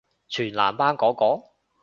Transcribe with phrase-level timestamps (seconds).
[0.27, 1.49] 全男班嗰個？